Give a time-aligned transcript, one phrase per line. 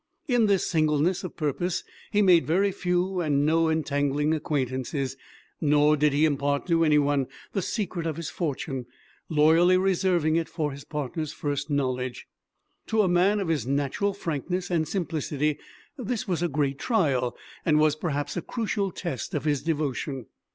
[0.27, 5.15] In this singleness of purpose he made very few and no entangling acquaintances,
[5.61, 8.87] nor did he impart to any one the secret of his fortune,
[9.29, 12.25] loyally reserving it for his partner's first knowledge.
[12.87, 15.59] To a man of his natural frankness and simplicity
[15.99, 20.25] this was a great trial, and was, perhaps, a crucial test of his devotion.